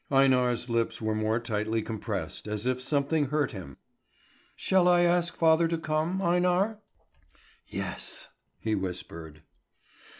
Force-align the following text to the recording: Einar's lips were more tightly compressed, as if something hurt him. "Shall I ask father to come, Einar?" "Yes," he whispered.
Einar's 0.11 0.67
lips 0.67 0.99
were 0.99 1.13
more 1.13 1.39
tightly 1.39 1.83
compressed, 1.83 2.47
as 2.47 2.65
if 2.65 2.81
something 2.81 3.27
hurt 3.27 3.51
him. 3.51 3.77
"Shall 4.55 4.87
I 4.87 5.01
ask 5.01 5.35
father 5.35 5.67
to 5.67 5.77
come, 5.77 6.23
Einar?" 6.23 6.79
"Yes," 7.67 8.29
he 8.59 8.73
whispered. 8.73 9.43